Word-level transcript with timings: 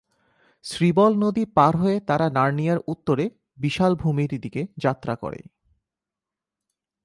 স্রিবল 0.63 1.11
নদী 1.17 1.45
পার 1.45 1.77
হয়ে 1.77 1.99
তারা 1.99 2.29
নার্নিয়ার 2.29 2.79
উত্তরে 2.87 3.29
বিশাল-ভূমির 3.57 4.41
দিকে 4.41 4.67
যাত্রা 4.77 5.15
করে। 5.15 5.39